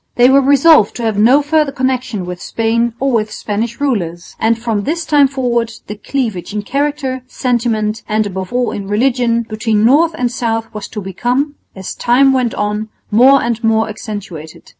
They 0.15 0.31
were 0.31 0.41
resolved 0.41 0.95
to 0.95 1.03
have 1.03 1.19
no 1.19 1.43
further 1.43 1.71
connection 1.71 2.25
with 2.25 2.41
Spain 2.41 2.95
or 2.99 3.11
with 3.11 3.31
Spanish 3.31 3.79
rulers, 3.79 4.35
and 4.39 4.57
from 4.57 4.81
this 4.81 5.05
time 5.05 5.27
forward 5.27 5.71
the 5.85 5.93
cleavage 5.95 6.55
in 6.55 6.63
character, 6.63 7.21
sentiment, 7.27 8.01
and 8.09 8.25
above 8.25 8.51
all 8.51 8.71
in 8.71 8.87
religion, 8.87 9.43
between 9.43 9.85
north 9.85 10.15
and 10.17 10.31
south 10.31 10.73
was 10.73 10.87
to 10.87 11.01
become, 11.01 11.53
as 11.75 11.93
time 11.93 12.33
went 12.33 12.55
on, 12.55 12.89
more 13.11 13.43
and 13.43 13.63
more 13.63 13.87
accentuated. 13.89 14.69